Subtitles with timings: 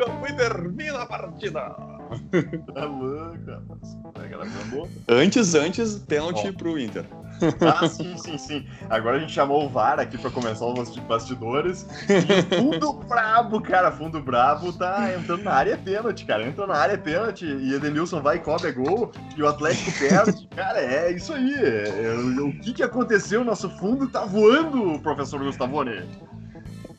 [0.00, 1.76] campo e termina a partida.
[2.74, 3.96] Tá louco, rapaz.
[5.08, 6.52] Antes, antes, pênalti oh.
[6.52, 7.04] pro Inter.
[7.60, 8.66] Ah, sim, sim, sim.
[8.90, 11.86] Agora a gente chamou o VAR aqui pra começar os bastidores.
[12.08, 13.92] E fundo brabo, cara.
[13.92, 16.46] Fundo brabo tá entrando na área pênalti, cara.
[16.46, 20.48] Entra na área pênalti e Edenilson vai e cobre gol e o Atlético perde.
[20.54, 21.54] cara, é isso aí.
[21.54, 23.44] É, o que que aconteceu?
[23.44, 26.02] Nosso fundo tá voando, professor Gustavone.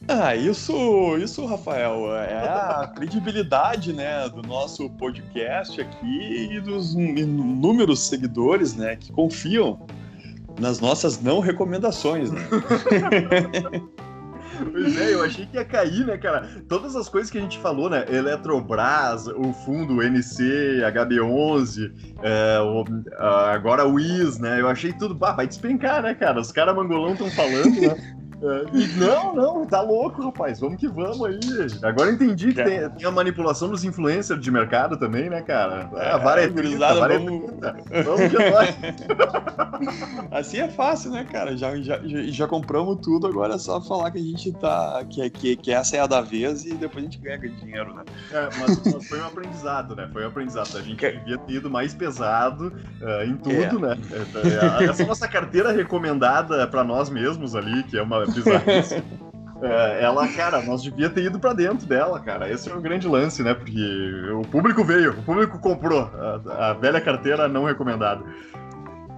[0.07, 8.07] Ah, isso, isso, Rafael, é a credibilidade, né, do nosso podcast aqui e dos inúmeros
[8.07, 9.85] seguidores, né, que confiam
[10.59, 12.41] nas nossas não recomendações, né?
[14.71, 16.47] Pois é, eu achei que ia cair, né, cara?
[16.67, 18.05] Todas as coisas que a gente falou, né?
[18.07, 22.85] Eletrobras, o fundo NC, HB11, é, o,
[23.23, 24.61] agora o IS, né?
[24.61, 25.15] Eu achei tudo.
[25.15, 26.39] Bah, vai despencar, né, cara?
[26.39, 28.15] Os caras mangolão estão falando, né?
[28.41, 30.59] É, não, não, tá louco, rapaz.
[30.59, 31.39] Vamos que vamos aí.
[31.83, 35.89] Agora eu entendi que tem, tem, a manipulação dos influencers de mercado também, né, cara?
[35.95, 37.77] É, a vara é 30, a vara é 30.
[38.03, 38.37] Vamos que.
[40.31, 41.55] Assim é fácil, né, cara?
[41.55, 45.03] Já, já, já compramos tudo, agora é só falar que a gente tá.
[45.07, 48.03] Que, que, que essa é a da vez e depois a gente ganha dinheiro, né?
[48.31, 50.09] É, mas, mas foi um aprendizado, né?
[50.11, 50.77] Foi um aprendizado.
[50.77, 51.11] A gente que...
[51.11, 53.89] devia ter ido mais pesado uh, em tudo, é.
[53.89, 53.97] né?
[54.79, 58.30] É, essa nossa carteira recomendada para nós mesmos ali, que é uma
[59.63, 62.51] É, ela, cara, nós devia ter ido para dentro dela, cara.
[62.51, 63.53] Esse é o grande lance, né?
[63.53, 63.79] Porque
[64.33, 68.23] o público veio, o público comprou a, a velha carteira não recomendada.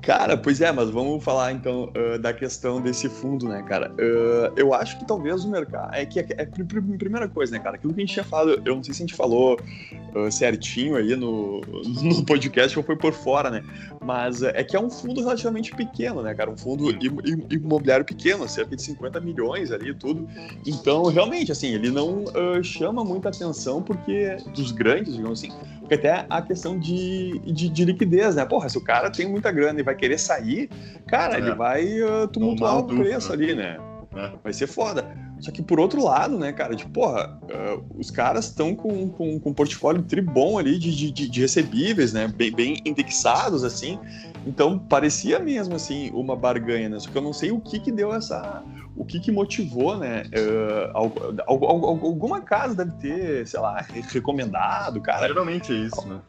[0.04, 3.90] Cara, pois é, mas vamos falar então uh, da questão desse fundo, né, cara?
[3.94, 5.96] Uh, eu acho que talvez o mercado.
[5.96, 7.78] É que é, é, primeira coisa, né, cara?
[7.78, 9.58] Aquilo que a gente tinha falado, eu não sei se a gente falou
[10.14, 11.62] uh, certinho aí no,
[12.04, 13.64] no podcast ou foi por fora, né?
[14.02, 16.52] Mas é que é um fundo relativamente pequeno, né, cara?
[16.52, 16.90] Um fundo
[17.50, 20.28] imobiliário pequeno, cerca de 50 milhões ali e tudo.
[20.68, 22.26] Então, realmente, assim, ele não
[22.62, 25.54] chama muita atenção porque dos grandes, digamos assim,
[25.94, 28.46] porque até a questão de, de, de liquidez, né?
[28.46, 30.70] Porra, se o cara tem muita grana e vai querer sair,
[31.08, 31.38] cara, é.
[31.38, 33.34] ele vai uh, tumultuar o preço né?
[33.34, 33.78] ali, né?
[34.16, 34.32] É.
[34.44, 35.06] Vai ser foda.
[35.44, 39.38] Só que por outro lado, né, cara, de porra, uh, os caras estão com, com,
[39.38, 44.00] com um portfólio tribom ali de, de, de, recebíveis, né, bem, bem indexados, assim.
[44.48, 46.98] Então parecia mesmo, assim, uma barganha, né?
[46.98, 48.64] Só que eu não sei o que que deu essa.
[48.96, 50.24] O que que motivou, né?
[50.28, 55.28] Uh, alguma casa deve ter, sei lá, recomendado, cara.
[55.28, 56.22] Geralmente é isso, né?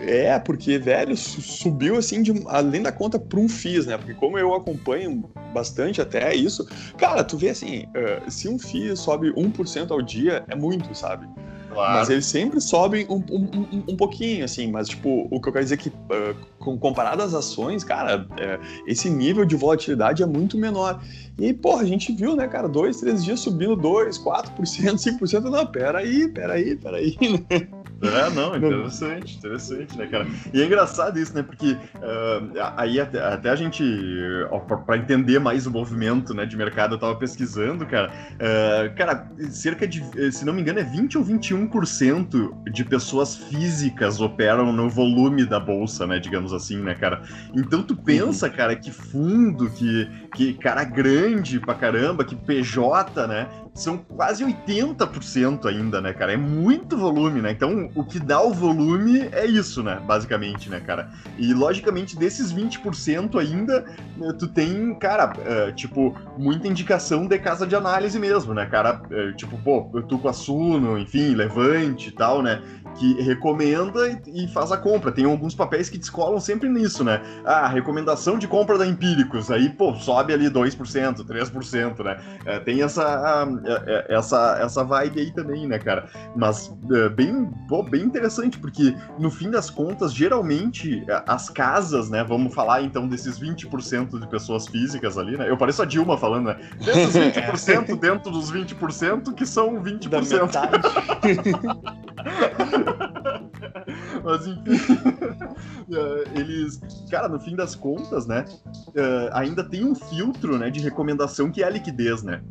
[0.00, 3.98] É, porque, velho, subiu assim, de, além da conta para um FIIs, né?
[3.98, 6.66] Porque como eu acompanho bastante até isso,
[6.96, 11.28] cara, tu vê assim, uh, se um FII sobe 1% ao dia, é muito, sabe?
[11.70, 11.98] Claro.
[11.98, 14.70] Mas eles sempre sobem um, um, um, um, pouquinho, assim.
[14.70, 18.58] Mas, tipo, o que eu quero dizer é que, uh, comparado às ações, cara, é,
[18.86, 21.00] esse nível de volatilidade é muito menor.
[21.38, 25.42] E, porra, a gente viu, né, cara, dois, três dias subindo 2, 4%, 5%.
[25.42, 27.16] Não, peraí, peraí, peraí,
[27.48, 27.79] né?
[28.02, 30.26] É, não, interessante, interessante, né, cara?
[30.52, 31.42] E é engraçado isso, né?
[31.42, 33.84] Porque uh, aí até, até, a gente,
[34.86, 38.10] para entender mais o movimento né, de mercado, eu tava pesquisando, cara.
[38.34, 44.20] Uh, cara, cerca de, se não me engano, é 20 ou 21% de pessoas físicas
[44.20, 46.18] operam no volume da bolsa, né?
[46.18, 47.22] Digamos assim, né, cara?
[47.54, 48.52] Então tu pensa, uhum.
[48.52, 53.48] cara, que fundo, que, que cara grande pra caramba, que PJ, né?
[53.74, 56.32] São quase 80% ainda, né, cara?
[56.32, 57.52] É muito volume, né?
[57.52, 60.00] Então, o que dá o volume é isso, né?
[60.06, 61.10] Basicamente, né, cara?
[61.38, 63.84] E, logicamente, desses 20% ainda,
[64.16, 69.00] né, tu tem, cara, uh, tipo, muita indicação de casa de análise mesmo, né, cara?
[69.10, 72.60] Uh, tipo, pô, tô com a Suno, enfim, Levante e tal, né?
[72.96, 75.12] Que recomenda e, e, faz a compra.
[75.12, 77.22] Tem alguns papéis que descolam sempre nisso, né?
[77.44, 79.50] Ah, recomendação de compra da Empíricos.
[79.50, 82.20] Aí, pô, sobe ali 2%, 3%, né?
[82.40, 83.59] Uh, tem essa é, é,
[84.08, 86.08] essa, essa vibe aí também, né, cara?
[86.36, 92.24] Mas é, bem, pô, bem interessante, porque no fim das contas, geralmente, as casas, né?
[92.24, 95.48] Vamos falar então desses 20% de pessoas físicas ali, né?
[95.48, 96.56] Eu pareço a Dilma falando, né?
[96.78, 100.08] Desses 20% dentro dos 20% que são 20%.
[100.08, 100.20] Da
[104.22, 104.76] Mas enfim,
[106.34, 106.80] eles,
[107.10, 108.44] cara, no fim das contas, né,
[109.32, 112.42] ainda tem um filtro, né, de recomendação que é a liquidez, né?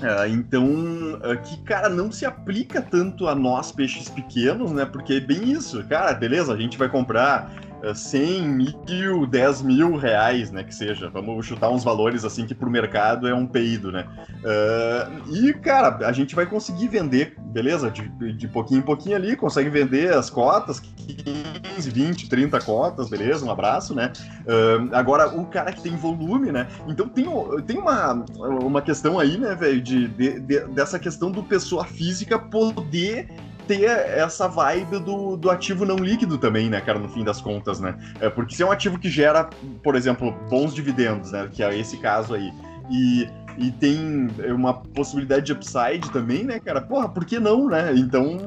[0.00, 4.86] Uh, então, uh, que, cara, não se aplica tanto a nós, peixes pequenos, né?
[4.86, 7.52] Porque é bem isso, cara, beleza, a gente vai comprar
[7.94, 11.08] 100 mil, 10 mil reais, né, que seja.
[11.10, 14.06] Vamos chutar uns valores assim que pro mercado é um peido, né?
[14.40, 17.90] Uh, e, cara, a gente vai conseguir vender, beleza?
[17.90, 23.44] De, de pouquinho em pouquinho ali, consegue vender as cotas, 15, 20, 30 cotas, beleza?
[23.44, 24.12] Um abraço, né?
[24.42, 26.68] Uh, agora, o cara que tem volume, né?
[26.86, 27.26] Então tem,
[27.66, 28.24] tem uma,
[28.62, 33.28] uma questão aí, né, velho, de, de, de, dessa questão do pessoa física poder
[33.70, 37.78] ter essa vibe do, do ativo não líquido também, né, cara, no fim das contas,
[37.78, 37.96] né?
[38.20, 39.48] É, porque se é um ativo que gera,
[39.84, 42.52] por exemplo, bons dividendos, né, que é esse caso aí,
[42.90, 46.80] e, e tem uma possibilidade de upside também, né, cara?
[46.80, 47.92] Porra, por que não, né?
[47.94, 48.38] Então,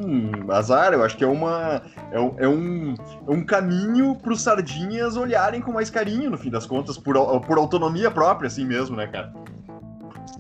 [0.50, 1.82] azar, eu acho que é uma
[2.12, 6.66] é, um, é um, é um caminho sardinhas olharem com mais carinho, no fim das
[6.66, 9.32] contas, por, por autonomia própria, assim mesmo, né, cara?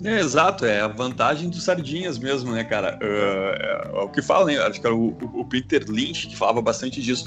[0.01, 2.97] É, exato, é a vantagem dos sardinhas mesmo, né, cara?
[3.01, 4.57] Uh, é, é, o que fala, né?
[4.59, 7.25] Acho que era o, o, Peter Lynch que falava bastante disso,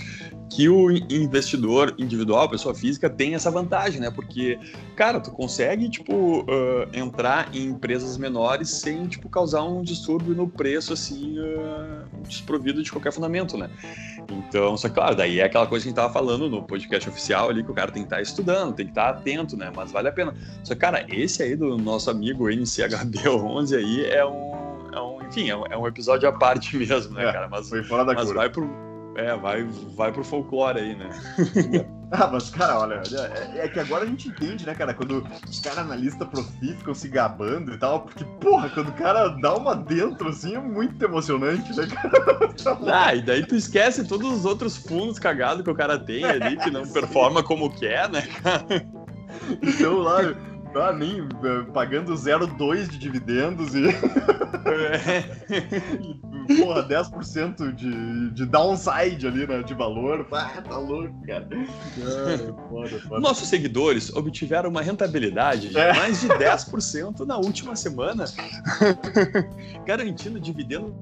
[0.50, 4.10] que o investidor individual, pessoa física, tem essa vantagem, né?
[4.10, 4.58] Porque,
[4.96, 10.48] cara, tu consegue, tipo, uh, entrar em empresas menores sem, tipo, causar um distúrbio no
[10.48, 13.70] preço, assim, uh, desprovido de qualquer fundamento, né?
[14.30, 17.08] Então, só que, claro, daí é aquela coisa que a gente tava falando no podcast
[17.08, 19.56] oficial ali, que o cara tem que estar tá estudando, tem que estar tá atento,
[19.56, 19.72] né?
[19.74, 20.34] Mas vale a pena.
[20.64, 25.50] Só que, cara, esse aí do nosso amigo NCHB11 aí é um, é um enfim,
[25.50, 27.48] é um, é um episódio à parte mesmo, né, é, cara?
[27.48, 28.38] Mas, foi fora da mas cura.
[28.38, 28.70] vai pro,
[29.16, 29.64] é, vai,
[29.96, 31.08] vai pro folclore aí, né?
[32.12, 33.02] ah, mas, cara, olha,
[33.54, 36.94] é, é, que agora a gente entende, né, cara, quando os caras analistas profi ficam
[36.94, 41.02] se gabando e tal, porque, porra, quando o cara dá uma dentro, assim, é muito
[41.02, 42.54] emocionante, né, cara?
[42.92, 46.56] ah, e daí tu esquece todos os outros fundos cagados que o cara tem ali,
[46.56, 48.86] que não performa como quer, né, cara?
[49.62, 50.20] Então, lá
[50.78, 51.28] ah, nem uh,
[51.72, 53.84] pagando 0,2 de dividendos e.
[56.48, 59.62] e porra, 10% de, de downside ali, né?
[59.62, 60.26] De valor.
[60.32, 61.48] Ah, tá louco, cara.
[61.52, 63.20] Ah, foda, foda.
[63.20, 65.92] Nossos seguidores obtiveram uma rentabilidade de é.
[65.94, 68.24] mais de 10% na última semana,
[69.84, 70.94] garantindo dividendos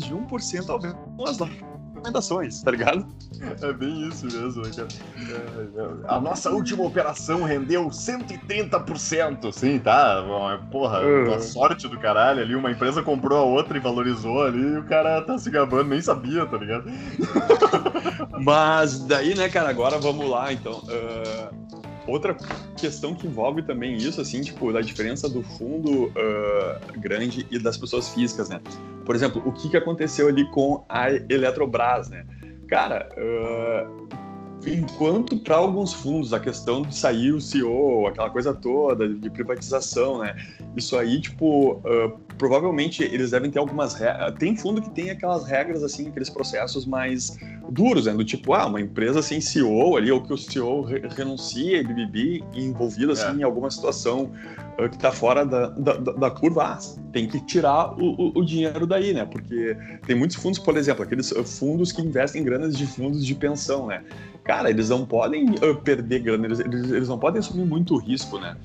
[0.00, 1.38] de 1% ao mês
[2.02, 3.06] recomendações, tá ligado?
[3.60, 4.88] É bem isso mesmo, cara.
[5.16, 6.14] É, é.
[6.14, 10.22] A nossa última operação rendeu 130%, sim, tá?
[10.70, 11.34] Porra, uhum.
[11.34, 12.54] a sorte do caralho ali.
[12.54, 16.02] Uma empresa comprou a outra e valorizou ali e o cara tá se gabando, nem
[16.02, 16.84] sabia, tá ligado?
[18.44, 20.72] Mas daí, né, cara, agora vamos lá, então.
[20.72, 21.62] Uh
[22.06, 22.36] outra
[22.76, 27.76] questão que envolve também isso, assim, tipo, da diferença do fundo uh, grande e das
[27.76, 28.60] pessoas físicas, né?
[29.04, 32.24] Por exemplo, o que, que aconteceu ali com a Eletrobras, né?
[32.68, 34.08] Cara, uh,
[34.66, 40.18] enquanto para alguns fundos a questão de sair o CEO, aquela coisa toda de privatização,
[40.18, 40.34] né?
[40.76, 44.34] Isso aí, tipo, uh, provavelmente eles devem ter algumas regras.
[44.38, 47.36] Tem fundo que tem aquelas regras, assim, aqueles processos mais
[47.72, 48.12] duros, né?
[48.12, 51.84] Do tipo, ah, uma empresa sem CEO ali, ou que o CEO re renuncia e
[51.84, 53.34] BBB envolvido, assim, é.
[53.40, 54.30] em alguma situação
[54.78, 56.78] uh, que está fora da, da, da, curva, ah,
[57.12, 59.24] tem que tirar o, o, dinheiro daí, né?
[59.24, 59.76] Porque
[60.06, 63.86] tem muitos fundos, por exemplo, aqueles fundos que investem em granas de fundos de pensão,
[63.86, 64.02] né?
[64.44, 68.56] cara, eles não podem uh, perder grana, eles, eles, não podem assumir muito risco, né?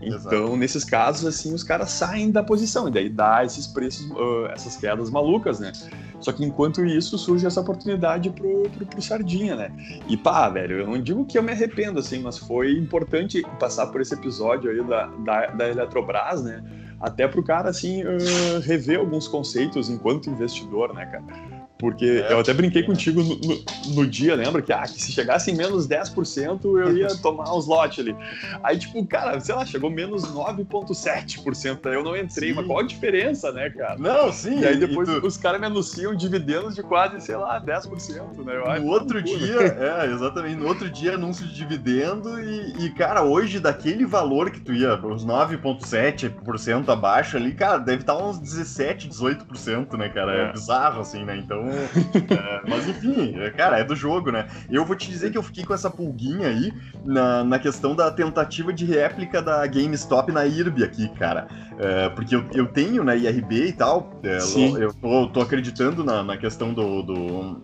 [0.00, 0.56] Então, Exato.
[0.56, 4.76] nesses casos, assim, os caras saem da posição, e daí dá esses preços, uh, essas
[4.76, 5.72] quedas malucas, né?
[6.22, 9.72] Só que enquanto isso, surge essa oportunidade pro, pro, pro, Sardinha, né?
[10.08, 13.88] E pá, velho, eu não digo que eu me arrependo, assim, mas foi importante passar
[13.88, 16.62] por esse episódio aí da, da, da Eletrobras, né?
[17.00, 21.61] Até pro cara, assim, uh, rever alguns conceitos enquanto investidor, né, cara?
[21.82, 23.64] Porque é, eu até brinquei contigo no, no,
[23.96, 24.62] no, dia, lembra?
[24.62, 28.14] Que, ah, que se chegasse em menos 10%, eu ia tomar uns lotes ali.
[28.62, 31.84] Aí, tipo, cara, sei lá, chegou menos 9,7%.
[31.86, 32.54] Aí eu não entrei, sim.
[32.54, 33.98] mas qual a diferença, né, cara?
[33.98, 34.60] Não, sim.
[34.60, 35.26] E aí depois e tu...
[35.26, 38.54] os caras me anunciam dividendos de quase, sei lá, 10%, né?
[38.54, 40.54] Eu no outro dia, é, exatamente.
[40.54, 44.94] No outro dia, anúncio de dividendo e, e, cara, hoje, daquele valor que tu ia,
[45.04, 50.32] os 9,7% abaixo ali, cara, deve estar uns 17, 18%, né, cara?
[50.32, 51.36] É, é bizarro, assim, né?
[51.36, 54.46] Então é, mas enfim, é, cara, é do jogo, né?
[54.70, 56.72] Eu vou te dizer que eu fiquei com essa pulguinha aí
[57.04, 61.46] na, na questão da tentativa de réplica da GameStop na IRB aqui, cara.
[61.78, 64.38] É, porque eu, eu tenho na né, IRB e tal, é,
[64.78, 67.02] eu tô, tô, acreditando na, na questão do.
[67.02, 67.62] do,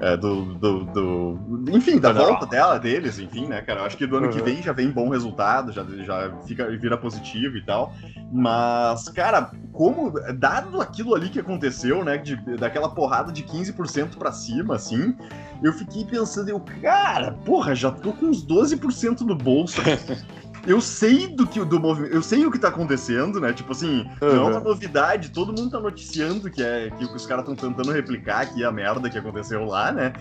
[0.00, 1.38] é, do, do, do,
[1.70, 3.80] enfim, da volta dela, deles, enfim, né, cara?
[3.80, 4.32] Eu acho que do ano uhum.
[4.32, 7.92] que vem já vem bom resultado, já, já fica, vira positivo e tal.
[8.32, 14.32] Mas, cara, como, dado aquilo ali que aconteceu, né, de, daquela porrada de 15% para
[14.32, 15.14] cima, assim,
[15.62, 19.80] eu fiquei pensando, eu, cara, porra, já tô com uns 12% no bolso.
[20.66, 23.52] eu sei do que do movimento, eu sei o que tá acontecendo, né?
[23.52, 24.34] Tipo assim, uhum.
[24.34, 27.92] não é uma novidade, todo mundo tá noticiando que é que os caras estão tentando
[27.92, 30.12] replicar aqui a merda que aconteceu lá, né?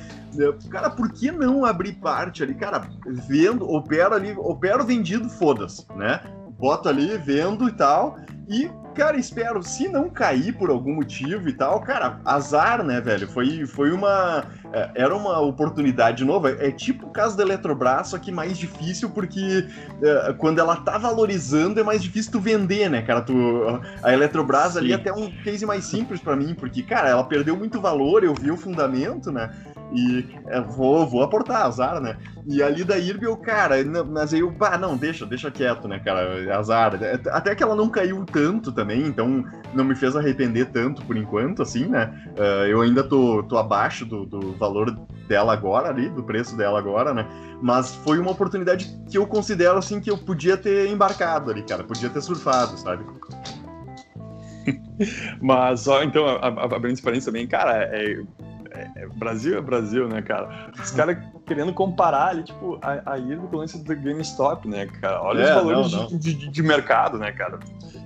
[0.69, 2.87] Cara, por que não abrir parte ali, cara,
[3.27, 6.21] vendo, opera ali, opera vendido, foda-se, né?
[6.57, 11.53] Boto ali, vendo e tal E, cara, espero, se não cair por algum motivo e
[11.53, 13.27] tal, cara, azar, né, velho?
[13.27, 14.45] Foi, foi uma.
[14.71, 16.49] É, era uma oportunidade nova.
[16.51, 19.67] É tipo o caso da Eletrobras, só que mais difícil, porque
[20.01, 23.21] é, quando ela tá valorizando, é mais difícil tu vender, né, cara?
[23.21, 23.33] Tu,
[24.01, 24.79] a Eletrobras Sim.
[24.79, 28.23] ali é até um case mais simples para mim, porque, cara, ela perdeu muito valor,
[28.23, 29.49] eu vi o fundamento, né?
[29.93, 32.17] E é, vou, vou aportar, azar, né?
[32.45, 33.75] E ali da Irbel, cara,
[34.05, 36.57] mas aí eu, pá, não, deixa, deixa quieto, né, cara?
[36.57, 36.93] Azar.
[37.31, 41.61] Até que ela não caiu tanto também, então não me fez arrepender tanto por enquanto,
[41.61, 42.13] assim, né?
[42.37, 44.91] Uh, eu ainda tô, tô abaixo do, do valor
[45.27, 47.25] dela agora ali, do preço dela agora, né?
[47.61, 51.83] Mas foi uma oportunidade que eu considero, assim, que eu podia ter embarcado ali, cara.
[51.83, 53.03] Podia ter surfado, sabe?
[55.41, 58.21] Mas só, então, abrindo parênteses também, cara, é,
[58.95, 60.71] é, Brasil é Brasil, né, cara?
[60.81, 65.21] Os caras querendo comparar ali, tipo, a, a com o lance do GameStop, né, cara?
[65.21, 66.17] Olha é, os valores não, não.
[66.17, 67.59] De, de, de, mercado, né, cara?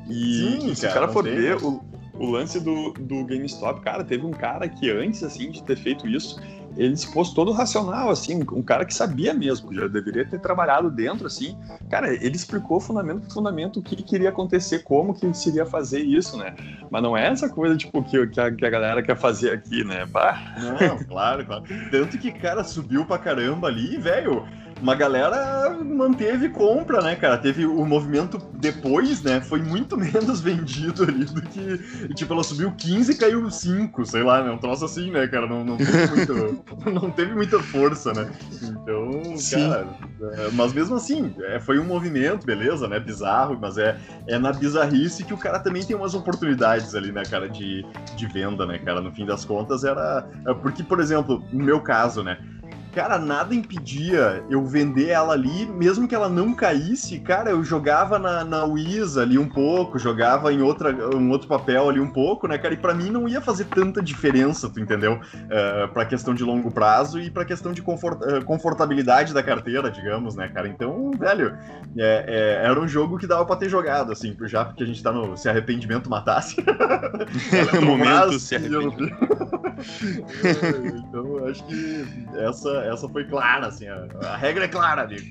[0.08, 1.84] E, Sim, se cara, o cara for ver o,
[2.14, 6.08] o lance do, do GameStop, cara, teve um cara que antes, assim, de ter feito
[6.08, 6.40] isso,
[6.78, 10.90] ele se pôs todo racional, assim, um cara que sabia mesmo, já deveria ter trabalhado
[10.90, 11.58] dentro, assim.
[11.90, 16.38] Cara, ele explicou fundamento por fundamento o que queria acontecer, como que seria fazer isso,
[16.38, 16.56] né?
[16.90, 19.84] Mas não é essa coisa, tipo, que, que, a, que a galera quer fazer aqui,
[19.84, 20.06] né?
[20.06, 20.40] Bah.
[20.58, 21.64] Não, claro, claro.
[21.90, 24.46] Tanto que, cara, subiu pra caramba ali, velho
[24.82, 27.38] uma galera manteve compra, né, cara?
[27.38, 29.40] Teve o movimento depois, né?
[29.40, 32.14] Foi muito menos vendido ali do que.
[32.16, 34.52] Tipo, ela subiu 15 e caiu 5, sei lá, né?
[34.52, 35.46] Um troço assim, né, cara?
[35.46, 38.32] Não, não, teve, muito, não teve muita força, né?
[38.64, 39.70] Então, Sim.
[39.70, 39.88] cara.
[40.34, 43.00] É, mas mesmo assim, é, foi um movimento, beleza, né?
[43.00, 43.98] Bizarro, mas é,
[44.28, 47.86] é na bizarrice que o cara também tem umas oportunidades ali, né, cara, de,
[48.16, 49.02] de venda, né, cara?
[49.02, 50.28] No fim das contas, era.
[50.48, 52.38] É porque, por exemplo, no meu caso, né?
[52.94, 58.20] Cara, nada impedia eu vender ela ali, mesmo que ela não caísse, cara, eu jogava
[58.20, 62.48] na, na Wiz ali um pouco, jogava em outra, um outro papel ali um pouco,
[62.48, 65.14] né, cara, e para mim não ia fazer tanta diferença, tu entendeu?
[65.14, 69.90] Uh, pra questão de longo prazo e pra questão de confort, uh, confortabilidade da carteira,
[69.90, 71.58] digamos, né, cara, então, velho,
[71.98, 72.26] é,
[72.62, 75.12] é, era um jogo que dava pra ter jogado, assim, já porque a gente tá
[75.12, 76.58] no Se Arrependimento Matasse.
[77.82, 79.52] momento se arrependimento.
[81.08, 82.06] então, acho que
[82.38, 85.26] essa essa foi clara, assim, a, a regra é clara, amigo.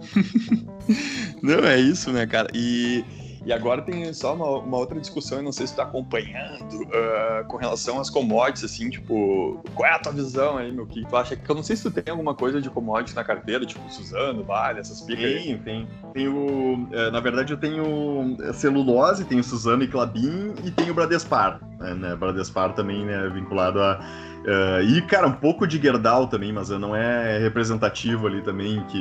[1.42, 2.48] Não, é isso, né, cara?
[2.54, 3.04] E,
[3.44, 6.82] e agora tem só uma, uma outra discussão, eu não sei se tu tá acompanhando,
[6.82, 10.86] uh, com relação às commodities, assim, tipo, qual é a tua visão aí, meu?
[10.86, 13.24] Que tu acha que eu não sei se tu tem alguma coisa de commodities na
[13.24, 15.88] carteira, tipo Suzano, Vale, essas picas Tem, tem.
[16.12, 21.94] Tenho, eh, na verdade, eu tenho celulose, tenho Suzano e Clabin e tenho Bradespar, né?
[21.94, 24.00] né Bradespar também, né, vinculado a
[24.40, 29.00] Uh, e, cara, um pouco de Gerdau também, mas não é representativo ali também, que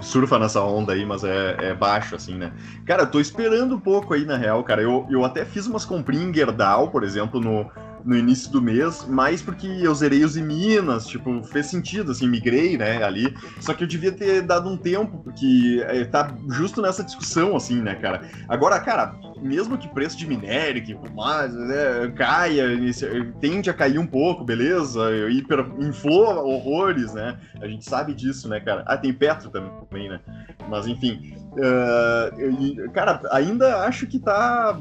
[0.00, 2.52] surfa nessa onda aí, mas é, é baixo, assim, né?
[2.86, 4.80] Cara, eu tô esperando um pouco aí, na real, cara.
[4.80, 7.70] Eu, eu até fiz umas comprinhas em Gerdau, por exemplo, no,
[8.04, 12.28] no início do mês, mais porque eu zerei os em Minas, tipo, fez sentido, assim,
[12.28, 13.34] migrei, né, ali.
[13.60, 17.80] Só que eu devia ter dado um tempo, porque é, tá justo nessa discussão, assim,
[17.80, 18.22] né, cara.
[18.48, 22.64] Agora, cara, mesmo que preço de minério, que mais, né, caia,
[23.40, 25.00] tende a cair um pouco, beleza?
[25.30, 27.38] Hiper, inflou horrores, né?
[27.60, 28.84] A gente sabe disso, né, cara?
[28.86, 30.20] Ah, tem Petro também, né?
[30.68, 34.76] Mas, enfim, Uh, cara, ainda acho que tá.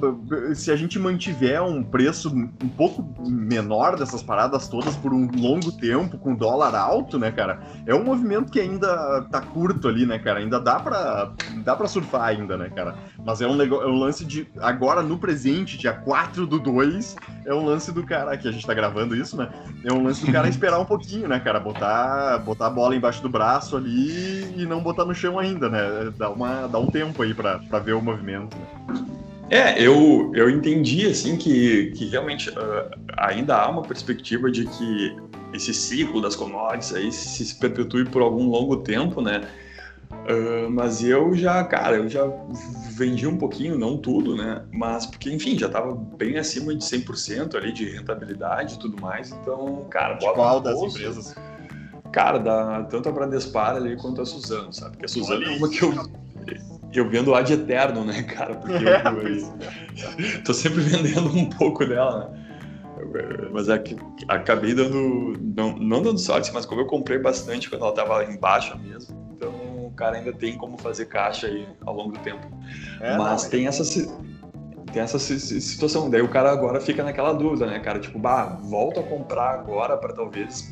[0.53, 5.71] Se a gente mantiver um preço um pouco menor dessas paradas todas por um longo
[5.71, 7.59] tempo, com dólar alto, né, cara?
[7.85, 10.39] É um movimento que ainda tá curto ali, né, cara?
[10.39, 11.31] Ainda dá pra,
[11.63, 12.95] dá pra surfar ainda, né, cara?
[13.25, 14.47] Mas é um, é um lance de.
[14.59, 18.37] Agora, no presente, dia 4 do 2, é um lance do cara.
[18.37, 19.49] Que a gente tá gravando isso, né?
[19.83, 21.59] É um lance do cara esperar um pouquinho, né, cara?
[21.59, 26.11] Botar, botar a bola embaixo do braço ali e não botar no chão ainda, né?
[26.17, 28.57] Dar uma dá um tempo aí para ver o movimento.
[28.57, 29.17] Né?
[29.49, 35.15] É, eu, eu entendi assim que, que realmente uh, ainda há uma perspectiva de que
[35.53, 39.47] esse ciclo das commodities aí se, se perpetue por algum longo tempo, né?
[40.09, 42.29] Uh, mas eu já, cara, eu já
[42.91, 44.63] vendi um pouquinho, não tudo, né?
[44.71, 49.31] Mas porque, enfim, já estava bem acima de 100% ali de rentabilidade e tudo mais.
[49.31, 51.35] Então, cara, bota Qual das empresas?
[52.11, 54.91] Cara, da, tanto a Bradespar ali quanto a Suzano, sabe?
[54.91, 55.93] Porque a Suzano é uma que eu
[56.93, 58.55] eu vendo de eterno, né, cara?
[58.55, 62.47] Porque eu, eu, tô sempre vendendo um pouco dela, né?
[63.51, 63.95] Mas é que
[64.27, 65.37] acabei dando.
[65.55, 69.15] Não, não dando sorte, mas como eu comprei bastante quando ela tava em baixa mesmo,
[69.35, 69.51] então
[69.85, 72.47] o cara ainda tem como fazer caixa aí ao longo do tempo.
[72.99, 73.83] É, mas não, tem essa.
[74.91, 77.99] Tem essa situação, daí o cara agora fica naquela dúvida, né, cara?
[77.99, 80.67] Tipo, bah, volta a comprar agora para talvez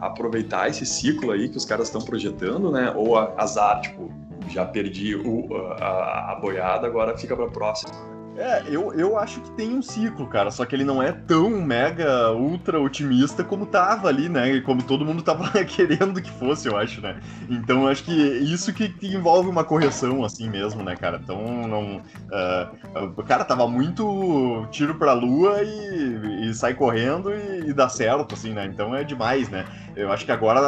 [0.00, 2.92] aproveitar esse ciclo aí que os caras estão projetando, né?
[2.94, 4.08] Ou azar, tipo,
[4.50, 8.19] já perdi o, a, a boiada, agora fica para próxima.
[8.40, 11.50] É, eu, eu acho que tem um ciclo, cara, só que ele não é tão
[11.50, 14.50] mega ultra otimista como tava ali, né?
[14.54, 17.20] E como todo mundo tava querendo que fosse, eu acho, né?
[17.50, 21.20] Então acho que isso que, que, envolve uma correção, assim mesmo, né, cara?
[21.22, 21.98] Então não.
[21.98, 28.34] Uh, cara, tava muito tiro pra lua e, e sai correndo e, e, dá certo,
[28.34, 28.64] assim, né?
[28.64, 29.66] Então é demais, né?
[29.94, 30.60] Eu acho que agora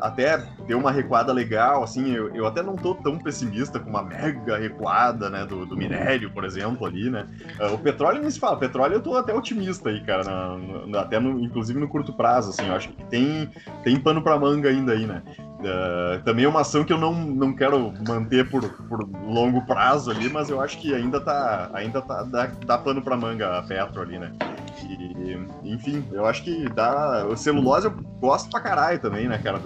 [0.00, 4.02] até deu uma recuada legal, assim, eu, eu até não tô tão pessimista com uma
[4.02, 7.26] mega recuada, né, do, do minério, por exemplo, ali, né?
[7.60, 11.00] Uh, o petróleo nem se fala, petróleo eu tô até otimista aí, cara, na, na,
[11.00, 13.50] até no, inclusive no curto prazo, assim, eu acho que tem,
[13.82, 15.22] tem pano pra manga ainda aí, né?
[15.60, 20.10] Uh, também é uma ação que eu não, não quero manter por, por longo prazo
[20.10, 23.62] ali, mas eu acho que ainda tá, ainda tá, dá, dá pano pra manga a
[23.62, 24.32] Petro ali, né?
[24.82, 27.26] E, enfim, eu acho que dá.
[27.26, 29.58] O celulose eu gosto pra caralho também, né, cara,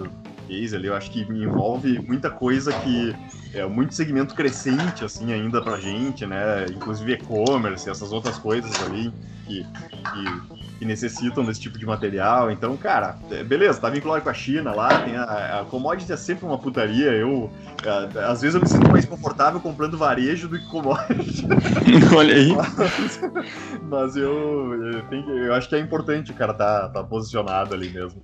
[0.49, 0.87] ali.
[0.87, 3.15] Eu acho que envolve muita coisa que
[3.53, 6.65] é muito segmento crescente, assim, ainda pra gente, né?
[6.69, 9.11] Inclusive e-commerce, essas outras coisas ali
[9.45, 12.51] que, que, que, necessitam desse tipo de material.
[12.51, 16.17] Então, cara, é, beleza, tá vinculado com a China lá, tem a, a commodity é
[16.17, 17.11] sempre uma putaria.
[17.11, 17.51] Eu,
[17.85, 21.47] a, às vezes eu me sinto mais confortável comprando varejo do que commodity.
[22.15, 22.55] Olha aí.
[22.55, 23.21] Mas,
[23.89, 28.21] mas eu, eu, tenho, eu acho que é importante, cara, tá, tá posicionado ali mesmo.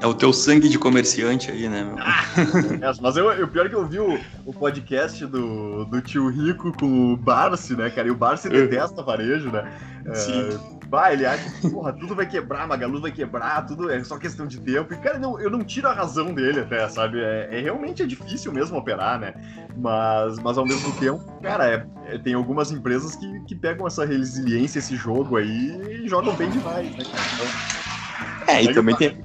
[0.00, 1.82] É o teu sangue de comerciante aí, né?
[1.82, 1.96] Meu?
[1.98, 6.28] Ah, mas eu, o pior é que eu vi o, o podcast do, do tio
[6.28, 8.06] Rico com o Barsi, né, cara?
[8.06, 9.68] E o Barsi detesta varejo, né?
[10.06, 10.78] É, Sim.
[10.88, 14.46] Vai, ele acha que, porra, tudo vai quebrar, Magalu vai quebrar, tudo é só questão
[14.46, 14.94] de tempo.
[14.94, 17.20] E, cara, não, eu não tiro a razão dele até, sabe?
[17.20, 19.34] É, é realmente é difícil mesmo operar, né?
[19.76, 24.06] Mas, mas ao mesmo tempo, cara, é, é, tem algumas empresas que, que pegam essa
[24.06, 27.24] resiliência, esse jogo aí e jogam bem demais, né, cara?
[27.34, 27.52] Então,
[28.46, 29.22] é, e também tem,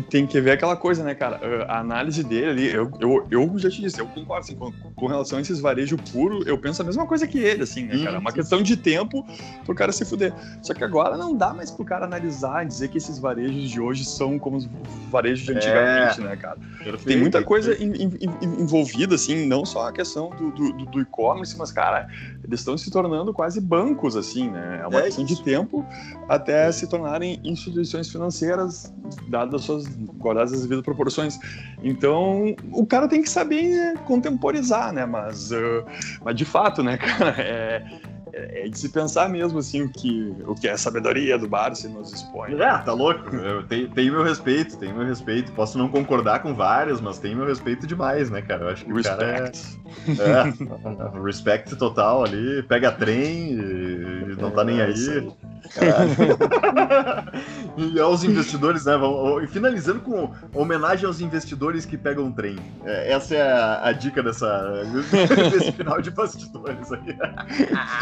[0.00, 1.66] tem que ver aquela coisa, né, cara?
[1.68, 5.06] A análise dele ali, eu, eu, eu já te disse, eu concordo, assim, com, com
[5.06, 8.16] relação a esses varejo puro, eu penso a mesma coisa que ele, assim, né, cara?
[8.16, 9.26] É uma questão de tempo
[9.64, 10.32] pro cara se fuder.
[10.62, 13.80] Só que agora não dá mais pro cara analisar e dizer que esses varejos de
[13.80, 14.68] hoje são como os
[15.10, 16.24] varejos de antigamente, é.
[16.24, 16.56] né, cara?
[16.78, 21.70] Perfeito, tem muita coisa envolvida, assim, não só a questão do, do, do e-commerce, mas,
[21.70, 22.08] cara,
[22.44, 24.80] eles estão se tornando quase bancos, assim, né?
[24.82, 25.36] É uma é questão isso.
[25.36, 25.84] de tempo
[26.28, 28.92] até se tornarem instituições financeiras,
[29.28, 31.38] dadas as suas guardadas as devidas proporções.
[31.82, 35.04] Então, o cara tem que saber né, contemporizar, né?
[35.06, 35.84] Mas, uh,
[36.24, 37.84] mas de fato, né, cara, é,
[38.32, 41.88] é, de se pensar mesmo, assim, o que, o que é a sabedoria do Barça
[41.88, 42.54] nos expõe.
[42.54, 43.34] É, tá louco.
[43.36, 45.52] Eu tenho, tenho meu respeito, tenho meu respeito.
[45.52, 48.64] Posso não concordar com vários, mas tenho meu respeito demais, né, cara?
[48.64, 49.78] Eu acho que Respect.
[50.08, 51.18] o cara é...
[51.18, 55.32] é respect total ali, pega trem e não tá nem é, aí.
[57.76, 58.96] e aos investidores, né?
[58.96, 62.58] Vamos, finalizando com homenagem aos investidores que pegam trem.
[62.84, 64.82] É, essa é a, a dica dessa,
[65.50, 67.16] desse final de bastidores aqui.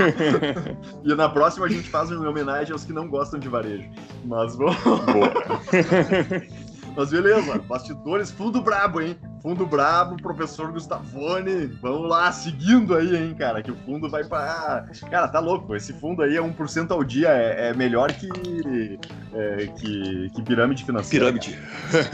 [1.05, 3.89] e na próxima a gente faz uma homenagem aos que não gostam de varejo.
[4.25, 4.77] Mas vamos.
[6.97, 9.17] Mas beleza, bastidores, fundo brabo, hein?
[9.43, 11.67] Fundo brabo, professor Gustavone.
[11.81, 14.87] Vamos lá, seguindo aí, hein, cara, que o fundo vai para.
[15.11, 15.75] Cara, tá louco.
[15.75, 18.29] Esse fundo aí é 1% ao dia, é, é melhor que,
[19.33, 21.33] é, que, que pirâmide financeira.
[21.33, 21.59] Pirâmide.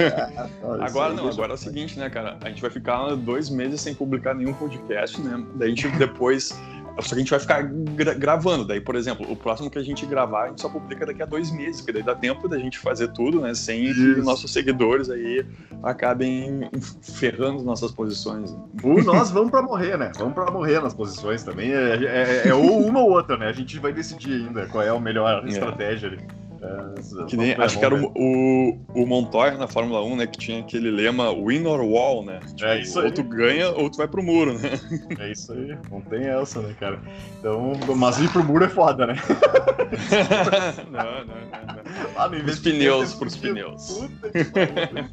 [0.81, 2.37] agora não, agora é o seguinte, né, cara?
[2.43, 5.45] A gente vai ficar dois meses sem publicar nenhum podcast, né?
[5.57, 6.57] Daí a gente depois
[7.03, 8.65] só que a gente vai ficar gra gravando.
[8.65, 11.27] Daí, por exemplo, o próximo que a gente gravar, a gente só publica daqui a
[11.27, 13.55] dois meses, porque daí dá tempo da gente fazer tudo, né?
[13.55, 14.15] Sem Isso.
[14.15, 15.45] que nossos seguidores aí
[15.83, 16.71] acabem
[17.03, 18.53] ferrando nossas posições.
[18.53, 18.59] Né?
[18.83, 20.13] Ou nós vamos para morrer, né?
[20.17, 21.73] Vamos para morrer nas posições também.
[21.73, 23.49] É, é, é, ou uma ou outra, né?
[23.49, 25.49] A gente vai decidir ainda qual é a melhor é.
[25.49, 26.19] estratégia ali.
[26.67, 30.27] É, que nem, acho que era o, o, o, Montoya na Fórmula 1, né?
[30.27, 32.41] Que tinha aquele lema win or wall, né?
[32.57, 33.07] Tipo, é isso aí.
[33.07, 34.71] Ou tu ganha ou tu vai pro muro, né?
[35.19, 35.79] É isso aí.
[35.91, 37.01] Não tem essa, né, cara?
[37.39, 39.15] Então, mas ir pro muro é foda, né?
[40.91, 41.37] não, não, não.
[41.77, 41.87] não.
[42.17, 44.09] Ah, pros pneus, pros pneus.
[44.09, 45.09] Puta que tá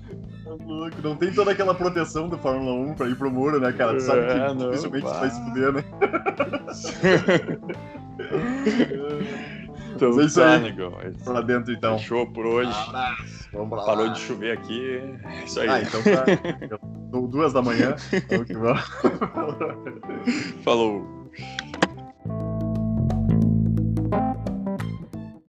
[0.65, 0.97] louco.
[1.03, 3.93] Não tem toda aquela proteção do Fórmula 1 pra ir pro muro, né, cara?
[3.95, 5.83] Tu sabe que é, não, dificilmente tu vai se fuder, né?
[9.95, 10.62] Então, é isso tá, aí.
[10.62, 10.93] Negão.
[11.23, 11.97] Pra dentro, então.
[11.97, 12.71] Fechou por hoje.
[12.88, 13.49] Abraço.
[13.53, 13.86] Vamos lá.
[13.86, 15.01] Parou de chover aqui.
[15.23, 15.69] É isso aí.
[15.69, 16.77] Ah, então tá.
[17.29, 17.95] Duas da manhã.
[18.29, 18.82] Vamos que vamos.
[20.63, 21.29] Falou.